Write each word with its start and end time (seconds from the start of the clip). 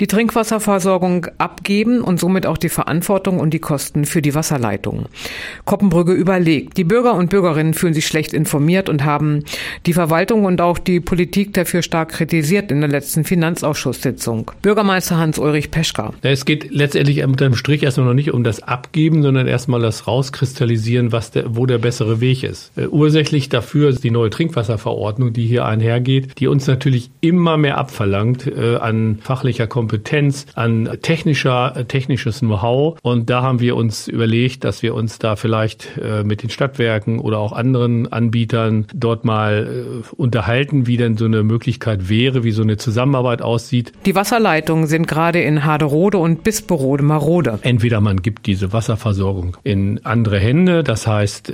die 0.00 0.06
Trinkwasserversorgung 0.06 1.26
abgeben 1.38 2.00
und 2.00 2.20
somit 2.20 2.46
auch 2.46 2.58
die 2.58 2.68
Verantwortung 2.68 3.40
und 3.40 3.50
die 3.50 3.58
Kosten 3.58 4.04
für 4.04 4.22
die 4.22 4.34
Wasserleitung. 4.34 5.06
Koppenbrügge 5.64 6.12
überlegt. 6.12 6.76
Die 6.76 6.84
Bürger 6.84 7.14
und 7.14 7.30
Bürgerinnen 7.30 7.74
fühlen 7.74 7.94
sich 7.94 8.06
schlecht 8.06 8.32
informiert 8.32 8.88
und 8.88 9.04
haben 9.04 9.44
die 9.86 9.92
Verwaltung 9.92 10.44
und 10.44 10.60
auch 10.60 10.78
die 10.78 11.00
Politik 11.00 11.52
dafür 11.54 11.82
stark 11.82 12.10
kritisiert 12.10 12.70
in 12.70 12.80
der 12.80 12.90
letzten 12.90 13.24
Finanzausschusssitzung. 13.24 14.50
Bürgermeister 14.62 15.16
Hans-Ulrich 15.16 15.70
Peschka. 15.70 16.12
Es 16.22 16.44
geht 16.44 16.70
letztendlich 16.70 17.22
unter 17.24 17.46
dem 17.46 17.56
Strich 17.56 17.82
erstmal 17.82 18.06
noch 18.06 18.14
nicht 18.14 18.32
um 18.32 18.44
das 18.44 18.62
Abgeben, 18.62 19.22
sondern 19.22 19.46
erstmal 19.46 19.80
das 19.80 20.06
Rauskristallisieren, 20.06 21.12
was 21.12 21.30
der, 21.30 21.56
wo 21.56 21.66
der 21.66 21.78
bessere 21.78 22.20
Weg 22.20 22.42
ist. 22.42 22.72
Äh, 22.76 22.86
ursächlich 22.86 23.48
dafür 23.48 23.90
ist 23.90 24.04
die 24.04 24.10
neue 24.10 24.30
Trinkwasserverordnung, 24.30 25.32
die 25.32 25.46
hier 25.46 25.64
einhergeht, 25.64 26.38
die 26.38 26.46
uns 26.46 26.66
natürlich 26.66 27.10
immer 27.20 27.56
mehr 27.56 27.78
abverlangt 27.78 28.46
äh, 28.46 28.76
an 28.76 29.18
fachlicher 29.22 29.66
Kompetenz, 29.66 29.85
an 30.54 30.98
technischer, 31.02 31.76
äh, 31.76 31.84
technisches 31.84 32.40
Know-how. 32.40 32.98
Und 33.02 33.30
da 33.30 33.42
haben 33.42 33.60
wir 33.60 33.76
uns 33.76 34.08
überlegt, 34.08 34.64
dass 34.64 34.82
wir 34.82 34.94
uns 34.94 35.18
da 35.18 35.36
vielleicht 35.36 35.98
äh, 35.98 36.24
mit 36.24 36.42
den 36.42 36.50
Stadtwerken 36.50 37.18
oder 37.18 37.38
auch 37.38 37.52
anderen 37.52 38.12
Anbietern 38.12 38.86
dort 38.94 39.24
mal 39.24 39.66
äh, 39.66 40.14
unterhalten, 40.16 40.86
wie 40.86 40.96
denn 40.96 41.16
so 41.16 41.24
eine 41.24 41.42
Möglichkeit 41.42 42.08
wäre, 42.08 42.44
wie 42.44 42.52
so 42.52 42.62
eine 42.62 42.76
Zusammenarbeit 42.76 43.42
aussieht. 43.42 43.92
Die 44.06 44.14
Wasserleitungen 44.14 44.86
sind 44.86 45.06
gerade 45.06 45.40
in 45.42 45.64
Haderode 45.64 46.18
und 46.18 46.42
Bisperode 46.42 47.02
marode. 47.02 47.58
Entweder 47.62 48.00
man 48.00 48.22
gibt 48.22 48.46
diese 48.46 48.72
Wasserversorgung 48.72 49.56
in 49.64 50.00
andere 50.04 50.38
Hände, 50.38 50.82
das 50.82 51.06
heißt, 51.06 51.52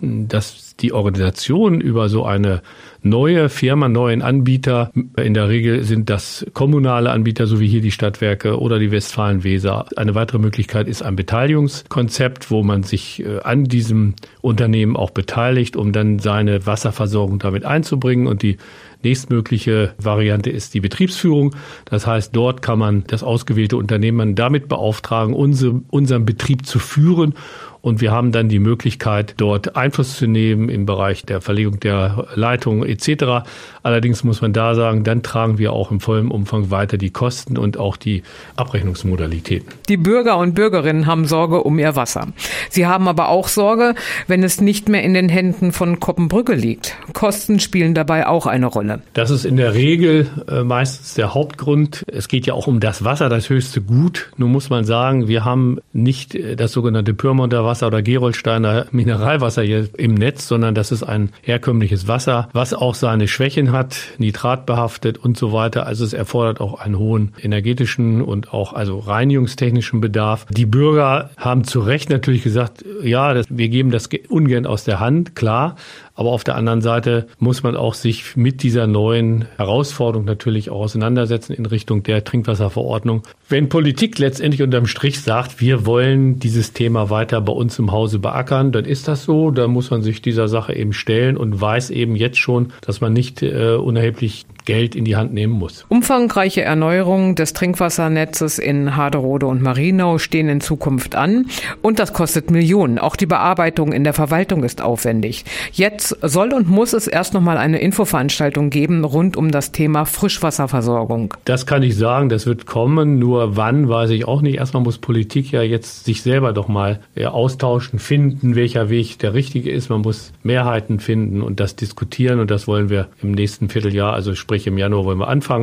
dass 0.00 0.76
die 0.76 0.92
Organisation 0.92 1.80
über 1.80 2.08
so 2.08 2.24
eine 2.24 2.62
neue 3.02 3.48
Firma, 3.48 3.88
neuen 3.88 4.22
Anbieter, 4.22 4.90
in 5.16 5.34
der 5.34 5.48
Regel 5.48 5.84
sind 5.84 6.10
das 6.10 6.46
kommunale 6.54 7.10
Anbieter, 7.10 7.46
so 7.46 7.60
wie 7.60 7.68
hier 7.68 7.80
die 7.80 7.90
Stadtwerke 7.90 8.58
oder 8.58 8.78
die 8.78 8.90
Westfalen-Weser. 8.90 9.86
Eine 9.96 10.14
weitere 10.14 10.38
Möglichkeit 10.38 10.88
ist 10.88 11.02
ein 11.02 11.16
Beteiligungskonzept, 11.16 12.50
wo 12.50 12.62
man 12.62 12.82
sich 12.82 13.24
äh, 13.24 13.40
an 13.40 13.64
diesem 13.64 14.14
Unternehmen 14.40 14.96
auch 14.96 15.10
beteiligt, 15.10 15.76
um 15.76 15.92
dann 15.92 16.18
seine 16.18 16.66
Wasserversorgung 16.66 17.38
damit 17.38 17.64
einzubringen 17.64 18.26
und 18.26 18.42
die 18.42 18.56
Nächstmögliche 19.02 19.94
Variante 19.96 20.50
ist 20.50 20.74
die 20.74 20.80
Betriebsführung. 20.80 21.54
Das 21.86 22.06
heißt, 22.06 22.36
dort 22.36 22.60
kann 22.60 22.78
man 22.78 23.04
das 23.06 23.22
ausgewählte 23.22 23.78
Unternehmen 23.78 24.34
damit 24.34 24.68
beauftragen, 24.68 25.32
unsere, 25.32 25.80
unseren 25.88 26.26
Betrieb 26.26 26.66
zu 26.66 26.78
führen 26.78 27.34
und 27.82 28.00
wir 28.00 28.10
haben 28.12 28.32
dann 28.32 28.48
die 28.48 28.58
Möglichkeit, 28.58 29.34
dort 29.36 29.76
Einfluss 29.76 30.16
zu 30.16 30.26
nehmen 30.26 30.68
im 30.68 30.86
Bereich 30.86 31.24
der 31.24 31.40
Verlegung 31.40 31.80
der 31.80 32.26
Leitung 32.34 32.84
etc. 32.84 33.48
Allerdings 33.82 34.24
muss 34.24 34.40
man 34.40 34.52
da 34.52 34.74
sagen, 34.74 35.04
dann 35.04 35.22
tragen 35.22 35.58
wir 35.58 35.72
auch 35.72 35.90
im 35.90 36.00
vollen 36.00 36.30
Umfang 36.30 36.70
weiter 36.70 36.98
die 36.98 37.10
Kosten 37.10 37.56
und 37.56 37.78
auch 37.78 37.96
die 37.96 38.22
Abrechnungsmodalitäten. 38.56 39.68
Die 39.88 39.96
Bürger 39.96 40.36
und 40.38 40.54
Bürgerinnen 40.54 41.06
haben 41.06 41.24
Sorge 41.24 41.62
um 41.62 41.78
ihr 41.78 41.96
Wasser. 41.96 42.28
Sie 42.68 42.86
haben 42.86 43.08
aber 43.08 43.28
auch 43.28 43.48
Sorge, 43.48 43.94
wenn 44.26 44.42
es 44.42 44.60
nicht 44.60 44.88
mehr 44.88 45.02
in 45.02 45.14
den 45.14 45.28
Händen 45.28 45.72
von 45.72 46.00
Koppenbrücke 46.00 46.54
liegt. 46.54 46.96
Kosten 47.12 47.60
spielen 47.60 47.94
dabei 47.94 48.26
auch 48.26 48.46
eine 48.46 48.66
Rolle. 48.66 49.00
Das 49.14 49.30
ist 49.30 49.44
in 49.44 49.56
der 49.56 49.74
Regel 49.74 50.28
äh, 50.48 50.62
meistens 50.62 51.14
der 51.14 51.34
Hauptgrund. 51.34 52.04
Es 52.06 52.28
geht 52.28 52.46
ja 52.46 52.54
auch 52.54 52.66
um 52.66 52.80
das 52.80 53.04
Wasser, 53.04 53.28
das 53.28 53.48
höchste 53.48 53.80
Gut. 53.80 54.30
Nun 54.36 54.52
muss 54.52 54.70
man 54.70 54.84
sagen, 54.84 55.28
wir 55.28 55.44
haben 55.44 55.78
nicht 55.92 56.34
äh, 56.34 56.56
das 56.56 56.72
sogenannte 56.72 57.14
Pyrmonter 57.14 57.64
Wasser 57.70 57.86
oder 57.86 58.02
Gerolsteiner 58.02 58.86
Mineralwasser 58.90 59.62
hier 59.62 59.88
im 59.96 60.14
Netz, 60.14 60.48
sondern 60.48 60.74
das 60.74 60.90
ist 60.90 61.04
ein 61.04 61.30
herkömmliches 61.42 62.08
Wasser, 62.08 62.48
was 62.52 62.74
auch 62.74 62.96
seine 62.96 63.28
Schwächen 63.28 63.70
hat, 63.70 63.96
nitratbehaftet 64.18 65.18
und 65.18 65.38
so 65.38 65.52
weiter. 65.52 65.86
Also 65.86 66.04
es 66.04 66.12
erfordert 66.12 66.60
auch 66.60 66.80
einen 66.80 66.98
hohen 66.98 67.32
energetischen 67.40 68.22
und 68.22 68.52
auch 68.52 68.72
also 68.72 68.98
reinigungstechnischen 68.98 70.00
Bedarf. 70.00 70.46
Die 70.50 70.66
Bürger 70.66 71.30
haben 71.36 71.62
zu 71.62 71.78
Recht 71.78 72.10
natürlich 72.10 72.42
gesagt, 72.42 72.84
ja, 73.04 73.34
das, 73.34 73.46
wir 73.48 73.68
geben 73.68 73.92
das 73.92 74.08
ungern 74.28 74.66
aus 74.66 74.82
der 74.82 74.98
Hand, 74.98 75.36
klar. 75.36 75.76
Aber 76.20 76.32
auf 76.32 76.44
der 76.44 76.56
anderen 76.56 76.82
Seite 76.82 77.28
muss 77.38 77.62
man 77.62 77.76
auch 77.76 77.94
sich 77.94 78.36
mit 78.36 78.62
dieser 78.62 78.86
neuen 78.86 79.46
Herausforderung 79.56 80.26
natürlich 80.26 80.68
auch 80.68 80.80
auseinandersetzen 80.80 81.54
in 81.54 81.64
Richtung 81.64 82.02
der 82.02 82.24
Trinkwasserverordnung. 82.24 83.22
Wenn 83.48 83.70
Politik 83.70 84.18
letztendlich 84.18 84.62
unterm 84.62 84.86
Strich 84.86 85.20
sagt, 85.20 85.62
wir 85.62 85.86
wollen 85.86 86.38
dieses 86.38 86.74
Thema 86.74 87.08
weiter 87.08 87.40
bei 87.40 87.52
uns 87.60 87.78
im 87.78 87.92
Hause 87.92 88.18
beackern, 88.18 88.72
dann 88.72 88.86
ist 88.86 89.06
das 89.06 89.24
so. 89.24 89.50
Da 89.50 89.68
muss 89.68 89.90
man 89.90 90.02
sich 90.02 90.22
dieser 90.22 90.48
Sache 90.48 90.74
eben 90.74 90.92
stellen 90.92 91.36
und 91.36 91.60
weiß 91.60 91.90
eben 91.90 92.16
jetzt 92.16 92.38
schon, 92.38 92.72
dass 92.80 93.00
man 93.00 93.12
nicht 93.12 93.42
äh, 93.42 93.74
unerheblich 93.74 94.46
Geld 94.64 94.94
in 94.94 95.04
die 95.04 95.16
Hand 95.16 95.32
nehmen 95.32 95.54
muss. 95.54 95.84
Umfangreiche 95.88 96.62
Erneuerungen 96.62 97.34
des 97.34 97.52
Trinkwassernetzes 97.52 98.58
in 98.58 98.96
Haderode 98.96 99.46
und 99.46 99.62
Marienau 99.62 100.18
stehen 100.18 100.48
in 100.48 100.60
Zukunft 100.60 101.14
an 101.14 101.46
und 101.82 101.98
das 101.98 102.12
kostet 102.12 102.50
Millionen. 102.50 102.98
Auch 102.98 103.16
die 103.16 103.26
Bearbeitung 103.26 103.92
in 103.92 104.04
der 104.04 104.12
Verwaltung 104.12 104.64
ist 104.64 104.80
aufwendig. 104.82 105.44
Jetzt 105.72 106.16
soll 106.22 106.52
und 106.52 106.68
muss 106.68 106.92
es 106.92 107.06
erst 107.06 107.34
noch 107.34 107.40
mal 107.40 107.58
eine 107.58 107.80
Infoveranstaltung 107.80 108.70
geben 108.70 109.04
rund 109.04 109.36
um 109.36 109.50
das 109.50 109.72
Thema 109.72 110.04
Frischwasserversorgung. 110.04 111.34
Das 111.44 111.66
kann 111.66 111.82
ich 111.82 111.96
sagen, 111.96 112.28
das 112.28 112.46
wird 112.46 112.66
kommen, 112.66 113.18
nur 113.18 113.56
wann 113.56 113.88
weiß 113.88 114.10
ich 114.10 114.26
auch 114.26 114.42
nicht. 114.42 114.56
Erstmal 114.56 114.82
muss 114.82 114.98
Politik 114.98 115.52
ja 115.52 115.62
jetzt 115.62 116.04
sich 116.04 116.22
selber 116.22 116.52
doch 116.52 116.68
mal 116.68 117.00
austauschen, 117.24 117.98
finden, 117.98 118.54
welcher 118.54 118.90
Weg 118.90 119.18
der 119.18 119.34
richtige 119.34 119.70
ist. 119.70 119.90
Man 119.90 120.02
muss 120.02 120.32
Mehrheiten 120.42 121.00
finden 121.00 121.42
und 121.42 121.60
das 121.60 121.76
diskutieren 121.76 122.40
und 122.40 122.50
das 122.50 122.66
wollen 122.66 122.90
wir 122.90 123.08
im 123.22 123.32
nächsten 123.32 123.68
Vierteljahr, 123.68 124.12
also 124.12 124.34
sprich 124.50 124.66
im 124.66 124.78
Januar 124.78 125.04
wollen 125.04 125.18
wir 125.20 125.28
anfangen. 125.28 125.58